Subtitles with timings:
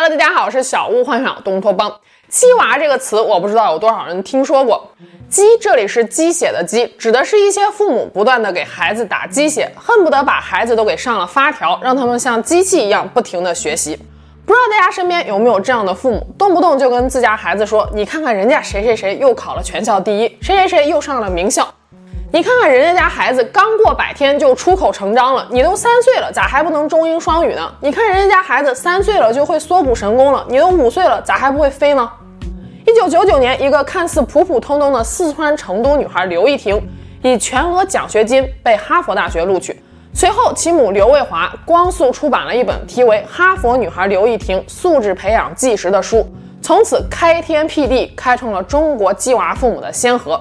[0.00, 1.92] Hello，大家好，我是小屋幻想东托邦。
[2.28, 4.88] 鸡娃这个词，我不知道有多少人听说过。
[5.28, 13.96] 鸡这里是鸡血的鸡，指的是一些父母不断的给孩子打鸡血，恨不得把孩子都给上了发条，让他们像机器一样不停的学习。
[14.46, 21.68] 不知道大家身边有没有这样的父母，动不动就跟自家孩子说：“你看看人家谁谁谁又考了全校第一，谁谁谁又上了名校。”
[22.30, 27.72] 你看看人家家孩子刚过百天就出口成章了，你都三岁了，咋还不能中英双语呢？
[27.80, 32.10] 你看人家家孩子三岁了就会缩骨神功了，你都五岁了，咋还不会飞呢？
[32.86, 36.78] 一九九九年，一个看似普普通通的四川成都女孩刘亦婷，
[37.22, 39.82] 以全额奖学金被哈佛大学录取。
[40.12, 46.26] 随后，其母刘卫华光速出版了一本题为《哈佛女孩刘亦婷素质培养纪实》的书，
[46.60, 50.38] 从此开天辟地，开创了中国鸡娃父母的先河。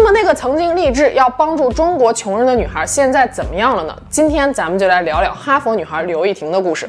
[0.00, 3.94] 那么那个曾经立志要帮助中国穷人的女孩，现在怎么样了呢？
[4.08, 6.88] 今天咱们就来聊聊哈佛女孩刘亦婷的故事。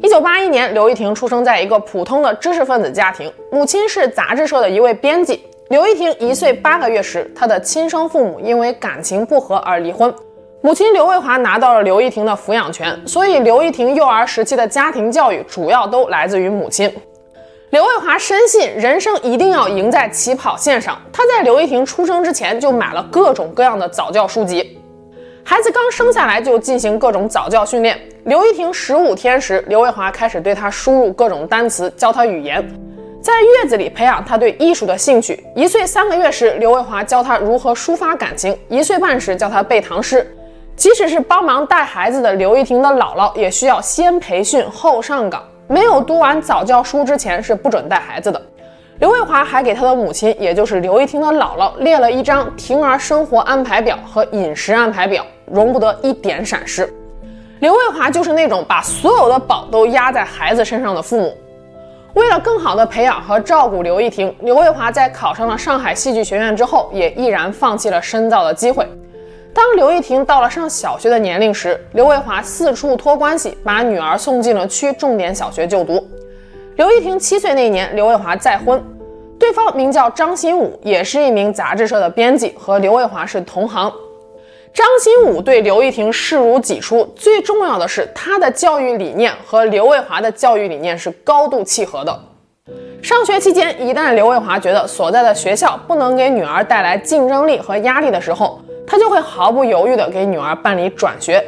[0.00, 5.44] 一九八一年，刘亦婷出生在一个普通的知识分子家庭，母亲是杂志社的一位编辑。
[5.68, 10.12] 刘亦婷一岁八个月时，她的亲生父母因为感情不和而离婚。
[10.60, 16.92] 母亲刘卫华拿到了刘亦婷的抚养权，所以刘亦婷幼儿时期的家庭教育主要都来自于母亲。
[17.70, 24.78] 刘卫华深信人生一定要赢在起跑线上，她在刘亦婷出生之前就买了各种各样的早教书籍。
[25.42, 27.98] 孩子刚生下来就进行各种早教训练。
[28.24, 32.64] 刘亦婷十五天时，刘卫华开始对她输入各种单词，教她语言。
[33.22, 35.40] 在月子里培养他对艺术的兴趣。
[35.54, 40.28] 一岁三个月时，刘卫华教他如何抒发感情；一岁半时教他背唐诗。
[40.74, 45.40] 即使是帮忙带孩子的刘亦婷的姥姥，也需要先培训后上岗。
[45.68, 48.42] 没有读完早教书之前是不准带孩子的。
[48.98, 56.92] 刘卫华还给他的母亲，也就是刘亦婷的姥姥，列了一张婷儿生活安排表和饮食安排表，容不得一点闪失。
[57.60, 61.32] 刘卫华就是那种把所有的宝都压在孩子身上的父母。
[62.14, 68.86] 为了更好的培养和照顾刘亦婷，刘卫华在考上了上海戏剧学院之后，也毅然放弃了深造的机会。
[69.54, 76.06] 当刘亦婷到了上小学的年龄时，刘卫华四处托关系，把女儿送进了区重点小学就读。
[76.76, 78.82] 刘亦婷七岁那年，刘卫华再婚，
[79.38, 83.90] 对方名叫张新武，也是一名杂志社的编辑，和刘卫华是同行。
[84.74, 92.20] 张新武对刘亦婷视如己出，最重要的是他的教育理念和刘卫华的教育理念是高度契合的。
[93.02, 101.44] 上学期间，一旦刘卫华觉得所在的学校不能给女儿带来竞争力和压力的时候，他就会毫不犹豫地给女儿办理转学。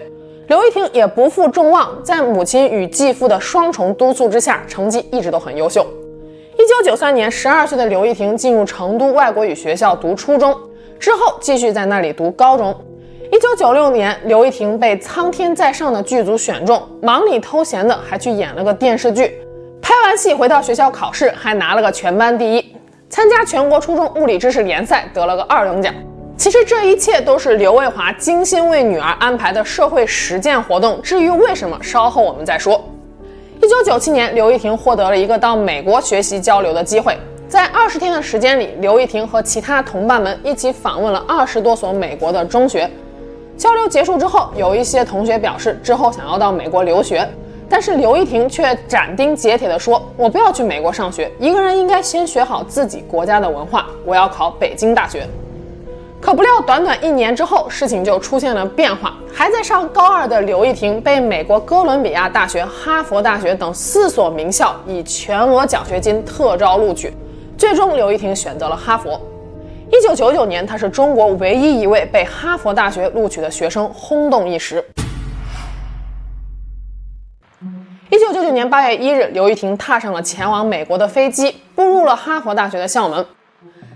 [0.48, 5.86] 刘亦婷也不负众望，在母亲与继父的双重督促之下，成绩一直都很优秀。
[6.58, 10.54] 一九九三年，十二岁的刘亦婷进入成都外国语学校读初中，
[10.98, 12.76] 之后继续在那里读高中。
[13.34, 19.36] 一九九六年，刘亦婷被《苍天在上》的剧组选中，忙里偷闲的还去演了个电视剧。
[19.82, 22.76] 拍完戏回到学校考试，还拿了个全班第一。
[23.10, 25.92] 参加全国初中物理知识联赛，得了个二等奖。
[26.36, 31.02] 其实这一切都是刘卫华精心为女儿安排的社会实践活动。
[31.02, 32.80] 至于为什么，稍后我们再说。
[33.60, 37.18] 一九九七年，刘亦婷获得了一个到美国学习交流的机会。
[37.48, 42.88] 在二十天的时间里，刘亦婷和其他同伴们一起访问了二十多所美国的中学。
[43.56, 47.26] 交流结束之后，有一些同学表示之后想要到美国留学，
[47.69, 53.87] 但是刘亦婷却斩钉截铁地说：“我不要去美国上学，一个人应该先学好自己国家的文化。
[54.04, 55.26] 我要考北京大学。”
[56.20, 59.14] 可不料，短短一年之后，事情就出现了变化。
[59.32, 67.12] 还在上高二的刘亦婷被美国哥伦比亚大学、哈佛大学等四所名校以全额奖学金特招录取，
[67.59, 69.20] 最终刘亦婷选择了哈佛。
[69.90, 74.82] 一九九九年，她是中国唯一一位被哈佛大学录取的学生，轰动一时。
[78.10, 83.25] 一九九九年八月一日，刘亦婷踏上了前往美国的飞机，步入了哈佛大学的校门。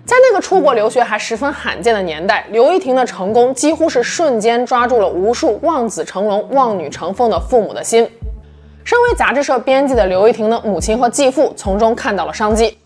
[0.04, 8.08] 在那个出国留学还十分罕见的年代，刘亦婷的成功几乎是瞬间抓住了无数望子成龙、望女成凤的父母的心。
[8.84, 12.76] 身为杂志社编辑的刘亦婷的母亲和继父从中看到了商机。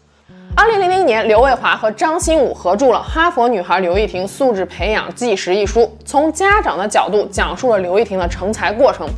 [0.54, 9.08] 二零零零年，刘卫华和张新武合著了《哈佛女孩刘亦婷素质培养纪实》一书，从家长的角度讲述了刘亦婷的成才过程，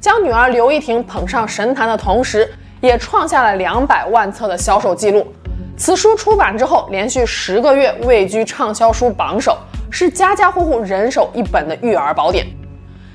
[0.00, 5.24] 将女儿刘亦婷捧上神坛的同时，也创下了两百万册的销售记录。
[5.76, 9.56] 此书出版之后，连续十个月位居畅销书榜首，
[9.92, 12.44] 是家家户户人手一本的育儿宝典。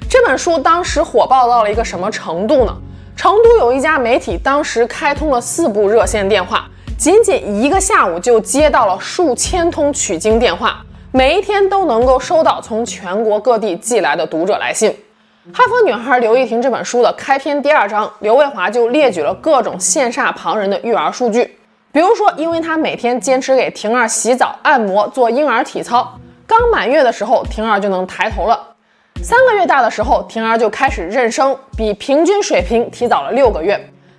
[0.10, 2.74] 这本书当时火爆到了一个什么程度呢？
[3.18, 6.70] 成都有一家媒体当时开通了四部热线电话。
[6.98, 10.82] 仅仅一个下午就接到了数千通取经电话，
[11.12, 14.90] 每一天都能够收到从全国各地寄来的读者来信。
[15.54, 21.58] 《哈佛女孩刘亦婷》这本书的开篇第二章，刘卫华就列举了各种羡煞旁人的育儿数据，
[21.92, 28.58] 比如说，因为她每天坚持给婷儿洗澡、按摩、做婴儿体操，刚满月的时候，婷儿就能抬头了；
[29.22, 33.78] 三个月大的时候，婷儿就开始认生，比平均水平提早了六个月；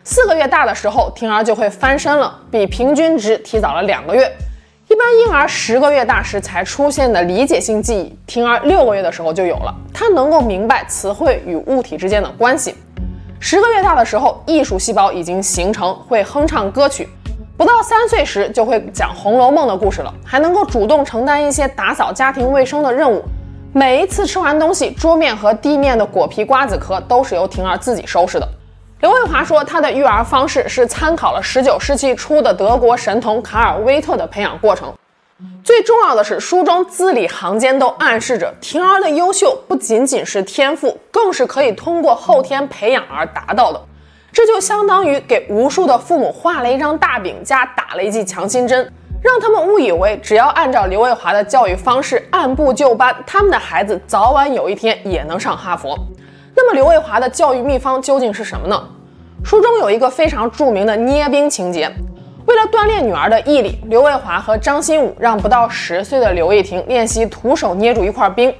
[0.08, 4.32] 四个月大的时候，婷儿就会翻身了，比平均值提早了两个月。
[4.86, 12.76] 一般婴儿十个月大时才出现的理解性记忆，婷儿六个月的时候就有了，她能够明白词汇与物体之间的关系。
[13.40, 17.04] 十个月大的时候，艺术细胞已经形成，会哼唱歌曲；
[17.56, 23.24] 不到三岁时就会讲《红楼梦》的故事了，还能够主动承担一些打扫家庭卫生的任务。
[23.72, 28.48] 每一次吃完东西，桌面和地面的果皮、瓜子壳都是由婷儿自己收拾的。
[29.00, 34.90] 刘卫华说，他的育儿方式是参考了19世纪初的德国神童卡尔威特的培养过程。
[35.62, 43.78] 最重要的是，书中字里行间都暗示着婷儿的优秀不仅仅是天赋，更是可以通过后天培养而达到的。
[44.32, 48.90] 这就相当于给无数的父母画了一张大饼，加打了一剂强心针，
[49.22, 55.94] 让他们误以为只要按照刘卫华的教育方式按部就班，他们的孩子早晚有一天也能上哈佛。
[56.56, 58.82] 那么刘卫华的教育秘方究竟是什么呢？
[59.44, 61.86] 书中有一个非常著名的捏冰情节，
[62.46, 68.52] 为了锻炼女儿的毅力，刘卫华和张新武让不到十岁的刘亦婷练习徒手捏住一块冰。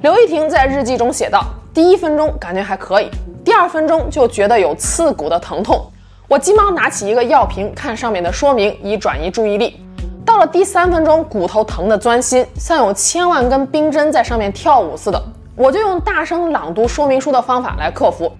[0.00, 1.44] 刘亦婷在日记中写道
[1.74, 3.10] ：“第一分钟感觉还可以，
[3.44, 5.84] 第二分钟就觉得有刺骨的疼痛，
[6.26, 9.78] 我急忙拿起一个药瓶看上面的说明以转移注意力。
[10.24, 15.22] 到了第三分钟，骨头疼得钻心，像有千万根冰针在上面跳舞似的。”
[15.56, 18.30] 我就用大声朗读说明书的方法来克服。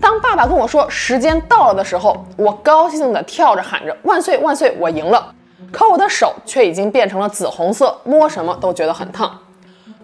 [0.00, 5.34] 当爸爸跟我说时间到了的时候，我高兴地跳着喊着“万岁万岁，我赢了”。
[5.70, 9.38] 可我的手却已经变成了紫红色，摸什么都觉得很烫。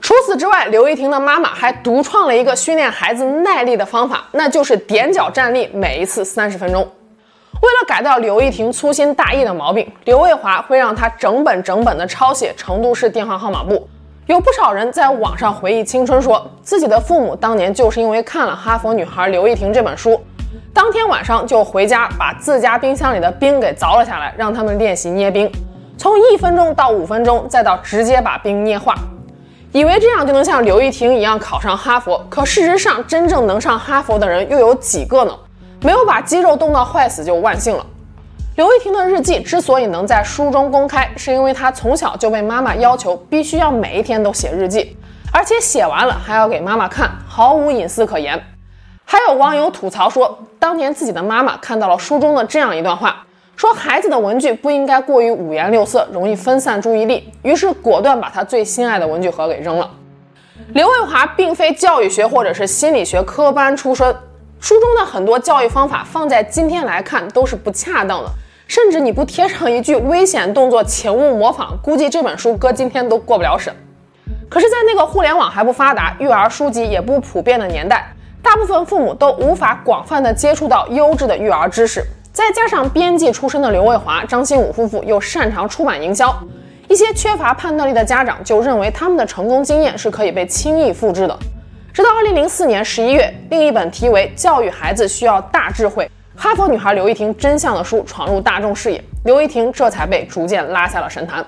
[0.03, 6.83] 除此之外，刘亦婷的妈妈还独创了一个训练孩子耐力的方法，那就是踮脚站立，每一次三十分钟。
[6.83, 13.89] 为了改掉刘亦婷粗心大意的毛病，刘卫华会让她整本整本地抄写成都市电话号码簿。
[14.27, 20.21] 有不少人在网上回忆青春说，自己的父母当年就是因为看了《哈佛女孩刘亦婷》这本书，
[20.73, 25.51] 当天晚上就回家把自家冰箱里的冰给凿了下来，让他们练习捏冰，
[25.99, 28.95] 从一分钟到五分钟，再到直接把冰捏化，
[29.73, 32.25] 以为这样就能像刘亦婷一样考上哈佛。
[32.31, 35.37] 可事实上，真正能上哈佛的人又有几个呢？
[35.81, 37.85] 没有把肌肉冻到坏死就万幸了。
[38.55, 44.95] 刘亦婷的日记之所以能在书中公开，是因为她从小就被妈妈要求必须要每一天都写日记，
[45.33, 48.39] 而且写完了还要给妈妈看，毫无隐私可言。
[49.07, 53.25] 还有网友吐槽说，当年自己的妈妈看到了书中的这样一段话，
[53.57, 59.91] 说孩子的文具不应该过于五颜六色，容易分散注意力，于是果断把他最心爱的文具盒给扔了。
[60.75, 64.15] 刘卫华并非教育学或者是心理学科班出身，
[64.61, 68.31] 书中的很多教育方法放在今天来看都是不恰当的。
[68.75, 73.71] 甚至你不贴上一句危险动作，请勿模仿，估计这本书搁今天都过不了审。
[74.49, 78.11] 可是，在那个互联网还不发达、育儿书籍也不普遍的年代，
[78.43, 82.03] 大部分父母都无法广泛的接触到优质的育儿知识。
[82.33, 86.35] 再加上编辑出身的刘卫华、张新武夫妇又擅长出版营销，
[86.89, 91.39] 一些缺乏判断力的家长就认为他们的成功经验是可以被轻易复制的。
[91.93, 96.07] 直到二零零四年十一月，另一本题为《教育孩子需要大智慧》。
[96.35, 101.47] 哈佛女孩刘亦婷真相的书闯入大众视野，刘亦婷这才被逐渐拉下了神坛。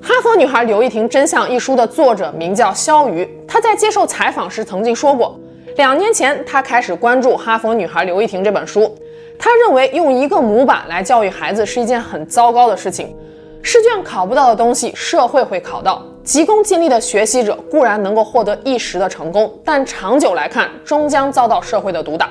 [0.00, 5.38] 哈佛女孩刘亦婷真相一书的作者名叫萧瑜，她在接受采访时曾经说过，
[5.76, 8.96] 两年前她开始关注哈佛女孩刘亦婷这本书，
[9.36, 13.14] 她认为用一个模板来教育孩子是一件很糟糕的事情。
[13.62, 16.06] 试卷考不到的东西，社会会考到。
[16.24, 22.30] 急功近利的学习者固然能够获得一时的成功，但长久来看，终将遭到社会的毒打。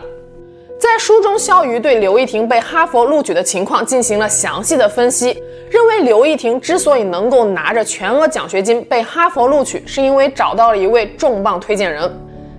[0.80, 12.12] 在书中，肖瑜对刘亦婷被哈佛录取的情况进行了详细的分析，认为刘亦婷之所以能够拿着全额奖学金被哈佛录取，是因为找到了一位重磅推荐人，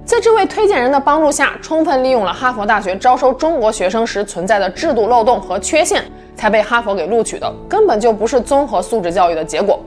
[0.04, 6.04] 在这位推荐人的帮助下，充分利用了哈佛大学招收中国学生时存在的制度漏洞和缺陷。
[6.36, 9.78] 才被哈佛给录取的，根本就不是综合素质教育的结果。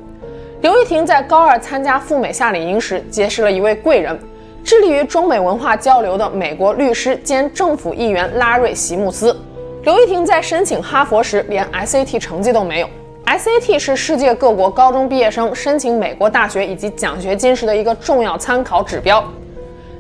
[0.62, 4.18] 刘亦婷在高二参加赴美夏令营时，结识了一位贵人，
[4.64, 9.40] 致力于中美文化交流的美国律师兼政府议员拉瑞·席穆斯。
[9.84, 12.90] 刘玉婷在申请哈佛时，连 SAT 成绩都没有。
[13.28, 19.24] SAT 是世界各国高中毕业生申请美国大学以及奖学金时的一个重要参考指标。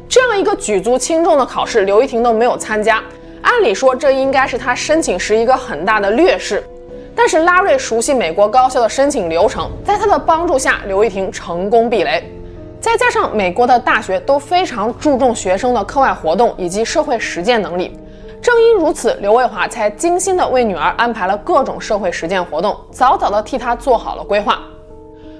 [0.09, 3.03] 这样一个举足轻重的考试，刘玉婷都没有参加。
[3.43, 6.63] 按理说这应该是她申请时一个很大的劣势。
[7.17, 12.23] 但是拉瑞熟悉美国高校的申请流程，在他的帮助下，刘亦婷成功避雷。
[12.79, 17.99] 再加上美国的大学都非常注重学生的课外活动以及社会实践能力，
[18.39, 24.61] 正因如此，刘卫华才精心地为女儿安排了各种社会实践活动，早早地替她做好了规划。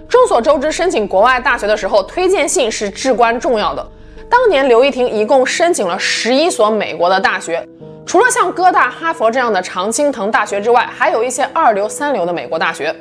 [0.09, 3.87] 众所周知，申请国外大学的时候，推荐信是至关重要的。
[4.27, 7.63] 当年刘亦婷一共申请了十一所美国的大学。
[8.07, 12.95] 除了像哥大、哈佛这样的常青藤大学之外，还有一些二流、三流的美国大学。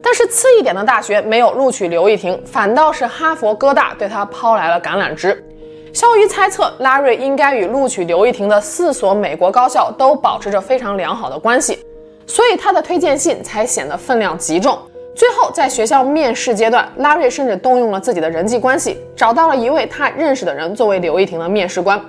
[0.00, 5.44] 但是次一点的大学没有录取刘亦婷，反倒是哈佛、哥大对他抛来了橄榄枝。
[5.92, 11.84] 肖瑜猜测，拉瑞应该与录取刘亦婷的四所美国高校都保持着非常良好的关系，
[12.24, 14.78] 所以他的推荐信才显得分量极重。
[15.16, 22.00] 最后，在学校面试阶段，拉瑞甚至动用了自己的人际关系，找到了一位他认识的人作为刘亦婷的面试官。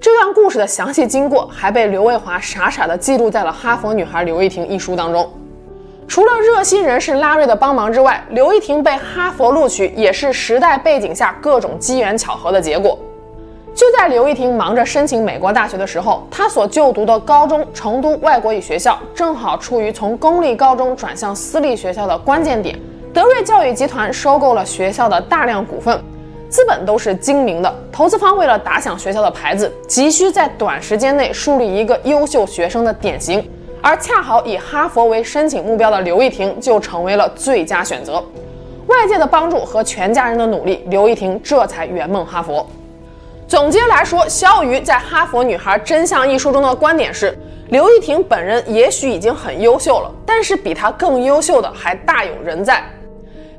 [0.00, 5.28] 这段故事的详细经过还被刘卫华傻傻地记录在了《哈佛女孩刘亦婷》一书当中。
[6.06, 12.98] 除了热心人士拉瑞的帮忙之外，刘亦婷被哈佛录取也是时代背景下各种机缘巧合的结果。
[13.74, 22.78] 就在刘亦婷忙着申请美国大学的时候，他所就读的高中成都外国语学校正好处于从公立高中转向私立学校的关键点。
[23.12, 25.98] 德瑞教育集团收购了学校的大量股份。
[26.54, 33.44] 资本都是精明的，投资方为了打响学校的牌子，急需在短时间内树立一个优秀学生的典型，
[33.82, 38.22] 而恰好以哈佛为申请目标的刘亦婷就成为了最佳选择。
[38.86, 42.64] 外界的帮助和全家人的努力，刘亦婷这才圆梦哈佛。
[43.48, 47.36] 总结来说，肖瑜在《哈佛女孩真相》一书中的观点是：
[47.70, 52.80] 刘亦婷本人也许已经很优秀了，但是比她更优秀的还大有人在。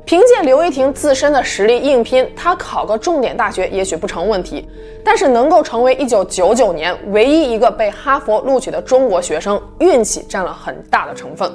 [0.06, 4.64] 凭借刘奕廷自身的实力硬拼，她考个重点大学也许不成问题。
[5.04, 11.50] 但是能够成为1999年唯一一个被哈佛录取的中国学生，运气占了很大的成分。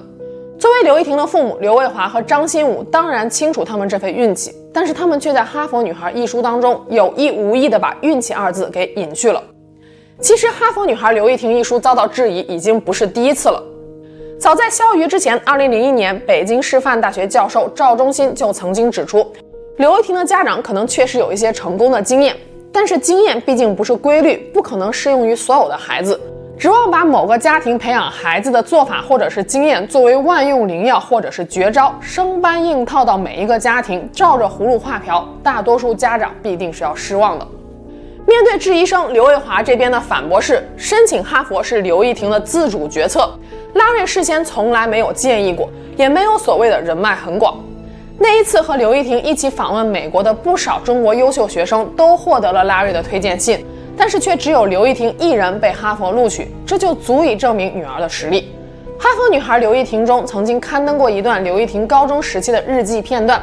[0.59, 9.41] 作为刘奕廷的父母，刘卫华和张新武当然清楚他们这份运气，但是他们却在《哈佛女孩》一书当中有意无意地把“运气”二字给隐去了。
[10.19, 13.63] 其实，《哈佛女孩》刘奕廷一书遭到质疑已经不是第一次了。
[14.41, 19.31] 早在肖瑜之前，二零零一年，北京师范大学教授赵忠新就曾经指出，
[19.77, 22.35] 刘奕廷的家长可能确实有一些成功的经验，
[22.73, 26.19] 但是经验毕竟不是规律，不可能适用于所有的孩子。
[26.57, 37.47] 指望把某个家庭培养孩子的做法或者是经验作为万用灵药或者是绝招，生搬硬套到每一个家庭，照着葫芦画瓢，大多数家长必定是要失望的。
[38.31, 43.29] 面对质疑声，刘卫华这边的反驳是：申请哈佛是刘亦婷的自主决策，
[43.73, 47.59] 拉瑞事先从来没有建议过，也没有所谓的人脉很广。
[48.17, 53.65] 那一次和刘亦婷一起访问美国的不少中国优秀学生都获得了拉瑞的推荐信，
[53.97, 58.49] 但是却只有刘亦婷一人被哈佛录取，这就足以证明女儿的实力。
[58.97, 63.41] 哈佛女孩刘亦婷中曾经刊登过一段刘亦婷高中时期的日记片段，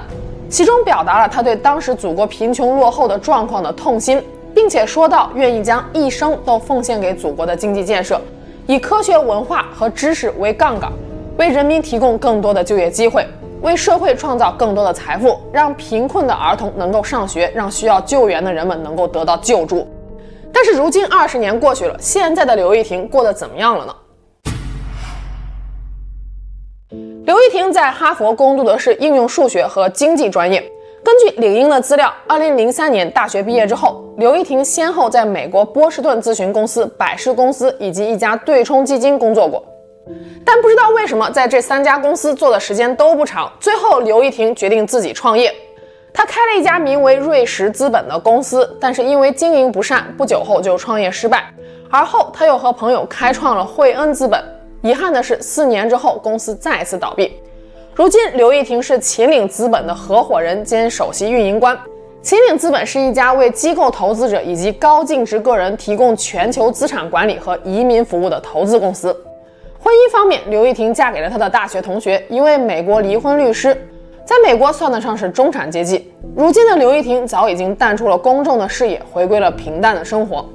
[0.48, 4.22] 其中表达了她对当时祖国贫穷落后的状况的痛心。
[4.58, 8.20] 并且说到愿意将一生都奉献给祖国的经济建设，
[8.66, 10.90] 以科学、文化和知识为杠杆，
[11.36, 13.24] 为人民提供更多的就业机会，
[13.62, 19.86] 为社会创造更多的财富，让贫困的儿童能够上学，让需要救援的人们能够得到救助。
[20.52, 23.94] 但是如今二十年过去了，现在的刘奕廷过得怎么样了呢？
[27.26, 30.68] 刘奕廷在哈佛攻读的是应用数学和经济专业。
[31.08, 39.64] 根据领英的资料，二零零三年大学毕业之后，刘奕廷先后在美国波士顿咨询公司、百事公司以及一家对冲基金工作过。
[40.44, 45.50] 但不知道为什么，在这三家公司做的时间都不长，最后刘奕廷决定自己创业。
[46.12, 51.50] 他开了一家名为瑞时资本的公司，但是因为经营不善，不久后就创业失败。
[51.88, 54.44] 而后他又和朋友开创了惠恩资本，
[54.82, 57.32] 遗憾的是，四年之后公司再次倒闭。
[57.98, 61.76] 如今，刘亦婷是秦岭资本的合伙人兼首席运营官。
[62.22, 69.08] 秦岭资本是一家为机构投资者以及高净值个人提供全球资产管理和移民服务的投资公司。
[69.80, 73.74] 婚姻方面，刘亦婷嫁给了他的大学同学，一位美国离婚律师，
[74.24, 76.08] 在美国算得上是中产阶级。
[76.36, 80.48] 如今的刘亦婷早已经淡出了公众的视野，回归了平淡的生活。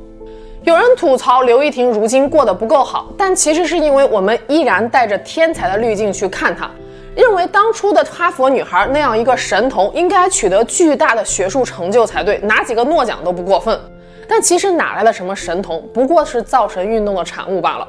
[0.64, 6.72] 有人吐槽刘亦婷如今过得不够好，但其实是因为我们依然带着天才的滤镜去看她。
[7.16, 13.80] 认为当初的哈佛女孩那样一个神童应该取得巨大的学术成就才对，拿几个诺奖都不过分。
[14.28, 17.88] 但其实哪来的什么神童，不过是造神运动的产物罢了。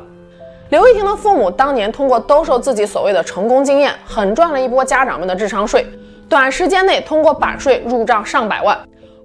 [0.71, 5.87] 刘亦婷的父母当年通过兜售自己所谓的成功经验，狠赚了一波家长们的智商税，
[6.29, 8.79] 短时间内通过版税入账上百万，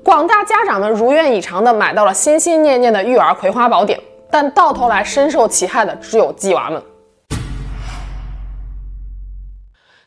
[0.03, 3.99] 广大家长们如愿以偿地买到了心心念念的育儿葵花宝典。
[4.31, 6.79] 但到头来深受其害的只有鸡娃们。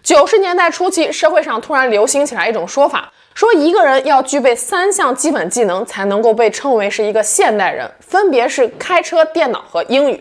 [0.03, 10.21] 九十年代初期，社会上突然流行起来一种说法，说一个人要具备三项基本技能才能够被称为是一个现代人，分别是开车、电脑和英语。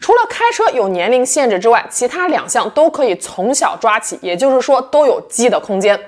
[0.00, 6.00] 除了开车有年龄限制之外，其他两项都可以从小抓起，也就是说都有鸡的空间。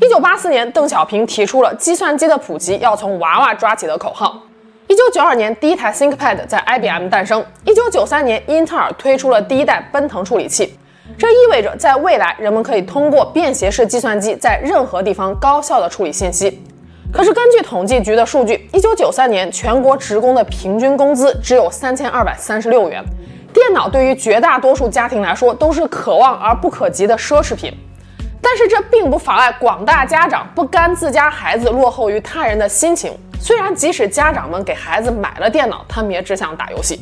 [0.00, 4.40] 一九八四年，邓小平提出了计算机的普及要从娃娃抓起的口号。
[4.86, 7.44] 一九九二年，第一台 ThinkPad 在 IBM 诞生。
[7.64, 10.78] 一九九三年，英特尔推出了第一代奔腾处理器。
[11.18, 16.62] 这意味着，在未来，人们可以通过便携式计算机在任何地方高效地处理信息。
[17.12, 23.04] 可是，根据统计局的数据，一九九三年全国职工的平均工资只有三千二百三十六元。
[23.52, 27.72] 电脑对于绝大多数家庭来说都是可望而不可及的奢侈品。
[28.42, 33.12] 但是，这并不妨碍广大家长不甘自家孩子落后于他人的心情。
[33.38, 37.00] 虽然，即使家长们给孩子买了电脑，他们也只想打游戏。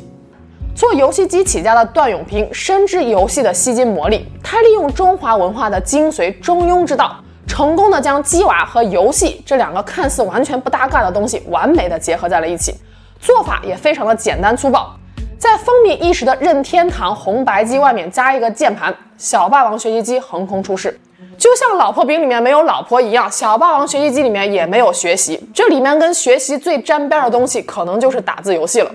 [0.75, 7.15] 做游戏机起家的段永平深知游戏的吸金魔力，他利用中华文化的精髓中庸之道，
[7.47, 12.75] 成功的将鸡娃和游戏这两个看似完全不搭嘎的东西完美的结合在了一起，
[13.21, 14.95] 做法也非常的简单粗暴，
[15.39, 20.99] 在风靡一时的任天堂红白机外面加一个键盘，小霸王学习机横空出世，
[21.37, 28.91] 就像老婆饼里面没有老婆一样，小霸王学习机里面也没有学习，这里面跟学习最沾边的东西可能就是打字游戏了。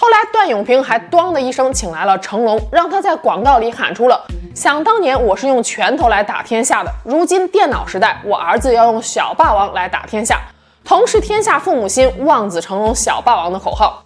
[0.00, 4.24] 后来，段永平还咣的一声请来了成龙，让他在广告里喊出了
[4.54, 10.40] ：“想当年我是用拳头来打天下的，如今电脑时代，我儿子要用小霸王来打天下。
[10.84, 14.04] 同是天下父母心，望子成龙小霸王的口号。”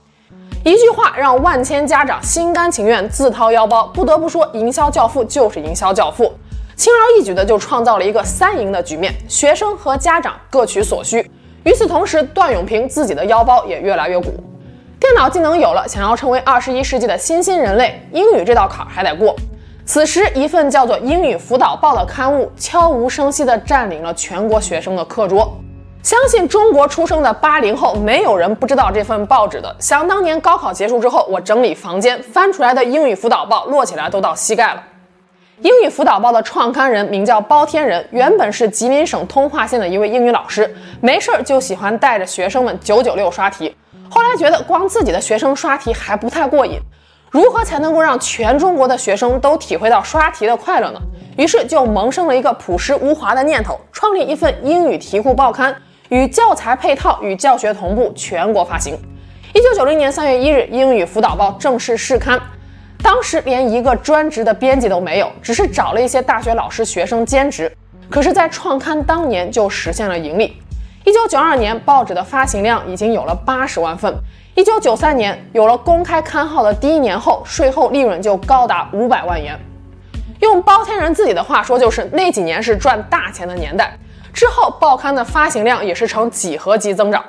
[0.65, 3.87] 一句话让万千家长心甘情愿自掏腰包。
[3.89, 6.33] 不得不说，营销教父就是营销教父，
[6.75, 11.31] 轻而易举的就创造了一个三赢的局面，学生和家长各取所需。
[11.65, 14.33] 与此同时，段永平自己的腰包也越来越鼓。
[15.03, 19.35] 电脑技能有了，想要成为二十一世纪的新兴人类，英语这道坎还得过。
[19.85, 25.53] 此时，一份叫做《英语辅导报》的刊物悄无声息地占领了全国学生的课桌。
[26.05, 29.75] 相信中国出生的八零后，没有人不知道这份报纸的。
[29.81, 34.81] 想当年高考结束之后，我整理房间，翻出来的《英语辅导报》摞起来都到膝盖了。
[35.67, 43.75] 《英语辅导报》的创刊人名叫包天人，原本是吉林省通化县的一位英语老师，没事儿就喜欢带着学生们九九六刷题。
[44.15, 46.79] 后来觉得光自己的学生刷题还不太过瘾，
[47.31, 51.01] 如何才能够让全中国的学生都体会到刷题的快乐呢？
[51.39, 55.75] 于是就萌生了一个朴实无华的念头，创立一份英语题库报刊，
[56.11, 58.95] 与教材配套，与教学同步，全国发行。
[59.55, 62.39] 一九九零年三月一日，《英语辅导报》正式试刊，
[63.03, 67.75] 当时连一个专职的编辑都没有，只是找了一些大学老师、学生兼职。
[68.11, 70.59] 可是，在创刊当年就实现了盈利。
[71.05, 74.15] 一九九二年，报纸的发行量已经有了八十万份。
[74.55, 79.59] 一九九三年，有了公开刊号的第一年后，税后利润就高达五百万元。
[80.39, 83.99] 用包天人自己的话说，就是那几年是赚大钱的年代。
[84.33, 87.25] 之后，报刊的发行量也是呈几何级增长。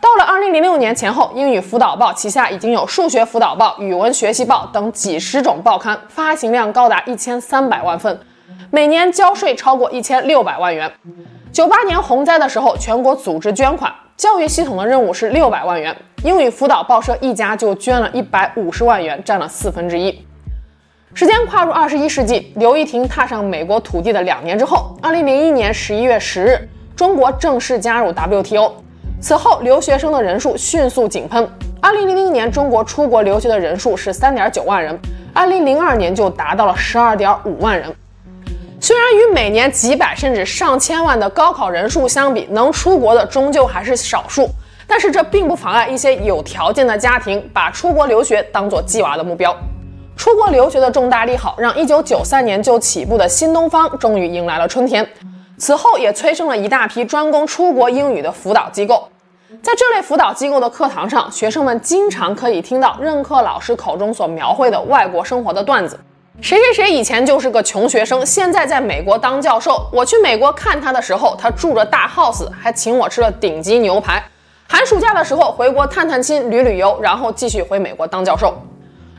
[0.00, 8.18] 到了二零零六年前后，英语辅导报旗下已经有数学辅导报、语文学习报等几十种报刊，发行量高达一千三百万份，
[8.70, 10.90] 每年交税超过一千六百万元。
[11.56, 20.22] 九八年洪灾的时候，全国组织捐款，教育系统的任务是六百万元，英语辅导报社一家就捐了一百五十万元，占了四分之一。
[21.14, 28.72] 时间跨入二十一世纪，刘亦婷踏上美国土地的两年之后，二零零一年十一月十日，中国正式加入 WTO。
[29.22, 31.48] 此后，留学生的人数迅速井喷。
[31.80, 35.00] 二零零零年，中国出国留学的人数是三点九万人，
[35.32, 37.90] 二零零二年就达到了十二点五万人。
[38.86, 44.48] 虽然与每年几百甚至上千万的高考人数相比，能出国的终究还是少数，
[44.86, 49.52] 但是这并不妨碍一些有条件的家庭把出国留学当做鸡娃的目标。
[50.16, 55.04] 出国留学的重大利好，让1993年就起步的新东方终于迎来了春天。
[55.58, 59.08] 此后也催生了一大批专攻出国英语的辅导机构。
[59.60, 65.98] 在这类辅导机构的课堂上，学生们经常可以听到任课老师口中所描绘的外国生活的段子。
[66.42, 69.88] 谁谁谁以前就是个穷学生，现在在美国当教授。
[69.90, 74.22] 我去美国看他的时候，他住着大 house，还请我吃了顶级牛排。
[74.68, 78.54] 寒暑假的时候回国探探亲、旅旅游，然后继续回美国当教授。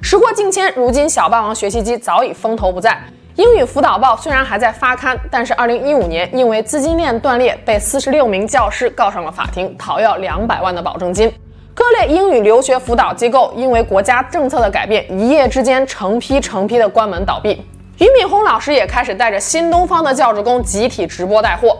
[0.01, 2.97] 时过境迁，如今小霸王学习机早已风头不再。
[3.35, 11.31] 英语辅导报虽然还在发刊，但是2015年因为资金链断裂，被46名教师告上了法庭，讨要200万的保证金。
[11.77, 17.63] 各类英语留学辅导机构因为国家政策的改变，一夜之间成批成批的关门倒闭。
[17.99, 21.77] 俞敏洪老师也开始带着新东方的教职工集体直播带货。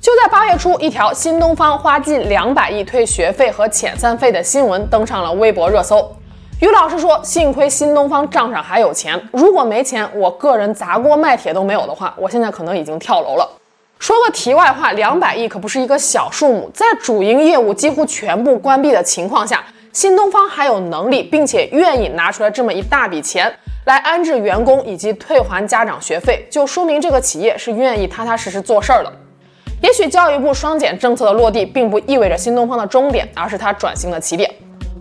[0.00, 6.10] 就在八月初，一条新东方花近两百亿退学费和遣散费的新闻登上了微博热搜。
[6.60, 13.48] 于老师说：“幸亏新东方账上还有钱，如果没钱，我个人砸锅卖铁都没有的话，我现在可能已经跳楼了。”
[14.04, 19.64] 说个题外话，两百亿可不是一个小数目，在主营业务几乎全部关闭的情况下，
[19.94, 23.50] 新东方还有能力并且愿意拿出来这么一大笔钱
[23.86, 29.10] 来安置员工以及退还家长学费，就说明这个企业是愿意踏踏实实做事儿的。
[29.80, 34.54] 也许教育部双减政策的落地，并不意味着新东方的终点，而是它转型的起点。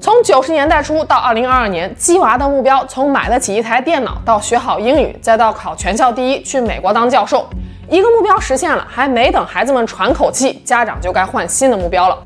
[0.03, 7.47] 从九十年代初到二零二二年，鸡娃的目标从买得起一台电脑，到学好英语，再到考全校第一，去美国当教授，
[7.87, 12.17] 一个目标实现了，还没等孩子们喘口气，家长就该换新的目标了。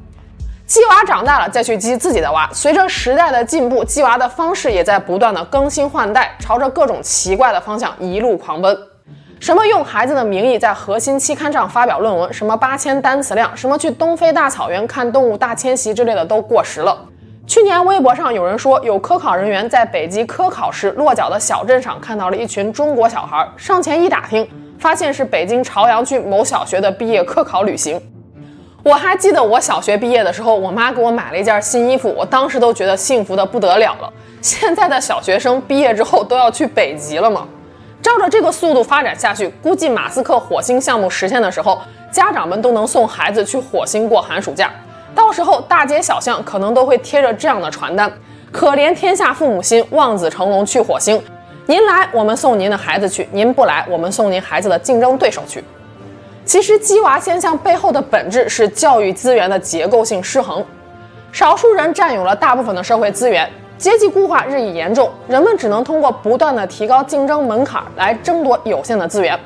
[0.65, 2.49] 鸡娃长大了，再去鸡自己的娃。
[2.51, 8.75] 随着时代的进步，鸡娃的方式也在不断的更新换代，朝着各种奇怪的方向一路狂奔。
[9.39, 16.97] 什么用孩子的名义在核心期刊上发表论文，什么八千单词量，什么去东非大草原看动物大迁徙之类的都过时了。
[17.47, 24.45] 去年微博上有人说，有科考人员在北极科考时落脚的小镇上看到了一群中国小孩，上前一打听，
[24.77, 27.99] 发现是北京朝阳区某小学的毕业科考旅行。
[28.83, 34.12] 我还记得我小学毕业的时候，我妈给我买了一件新衣服，我当时都觉得幸福的不得了了。
[34.41, 37.47] 现在的小学生毕业之后都要去北极了吗？
[38.01, 41.79] 照着这个速度发展下去，估计马斯克火星项目实现的时候，
[42.12, 44.69] 家长们都能送孩子去火星过寒暑假。
[45.17, 48.10] 到时候大街小巷可能都会贴着这样的传单：
[48.51, 51.19] 可怜天下父母心，望子成龙去火星。
[51.65, 55.63] 您来，我们送您的孩子去；您不来，我们送您孩子的竞争对手去。
[56.45, 60.63] 其实鸡娃现象背后的本质是教育资源的结构性失衡，
[61.32, 63.49] 少数人占有了大部分的社会资源。
[63.80, 69.38] 阶级固化日益严重，人们只能通过不断的提高竞争门槛来争夺有限的资源。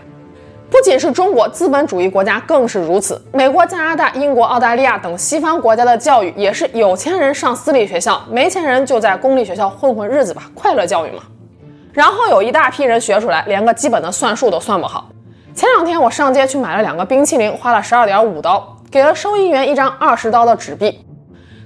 [0.72, 3.22] 不仅是中国，资本主义国家更是如此。
[3.34, 11.24] 美国、加拿大、英国、澳大利亚等西方国家的教育也是有钱人上私立学校，没钱人就在公立学校混混日子吧，快乐教育嘛。
[11.92, 15.10] 然后有一大批人学出来，连个基本的算术都算不好。
[15.54, 21.06] 前两天我上街去买了两个冰淇淋，花了十二点五刀，给了收银员一张二十刀的纸币。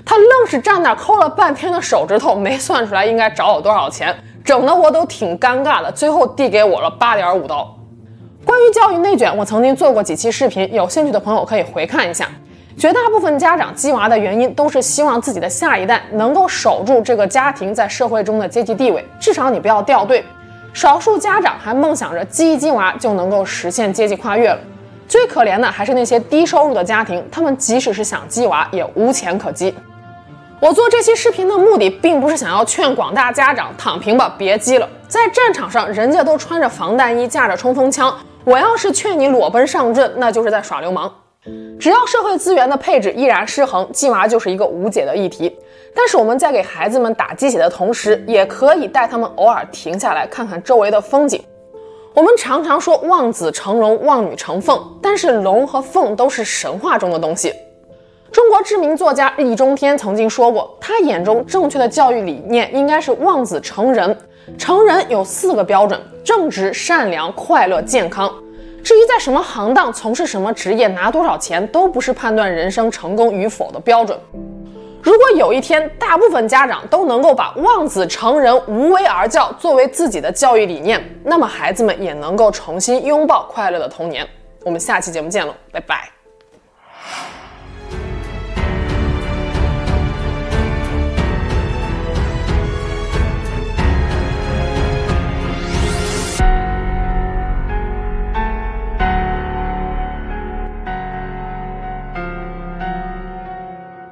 [0.04, 5.92] 他愣是站那抠了半天的手指头，没算出来应该找我多少钱，整的我都挺尴尬的。
[5.92, 7.75] 最后递给我了八点五刀。
[8.46, 12.30] 关于教育内卷，我曾经做过几期视频，有兴趣的朋友可以回看一下。
[12.78, 20.24] 绝大部分家长鸡娃的原因，都是希望自己的下一代能够守住这个家庭在社会中的阶级地位，至少你不要掉队。
[20.74, 24.60] 少数家长还梦想着鸡一鸡娃就能够实现阶级跨越了。
[25.08, 29.74] 最可怜的还是那些低收入的家庭，他们即使是想鸡娃，也无钱可鸡。
[30.60, 34.88] 我做这期视频的目的，并不是想要劝广大家长躺平吧，别鸡了。
[35.08, 38.14] 在战场上，人家都穿着防弹衣，架着冲锋枪，
[38.46, 41.12] 我要是劝你裸奔上阵，那就是在耍流氓。
[41.80, 45.52] 只要社会资源的配置依然失衡，鸡娃就是一个无解的议题。
[45.96, 51.44] 但是我们在给孩子们打鸡血的同时，也可以带他们偶尔停下来看看周围的风景。
[52.14, 57.52] 我们常常说望子成龙，望女成凤，但是龙和凤都是神话中的东西。
[58.32, 64.16] 中国知名作家易中天曾经说过，他眼中正确的教育理念应该是望子成人。
[64.58, 68.34] 成人有四个标准：正直、善良、快乐、健康。
[68.84, 74.18] 至于在什么行当从事什么职业，拿多少钱，都不是判断人生成功与否的标准。
[75.02, 84.28] 如果有一天，大部分家长都能够把望子成人、无为而教作为自己的教育理念，那么孩子们也能够重新拥抱快乐的童年。
[84.64, 86.10] 我们下期节目见了，拜拜。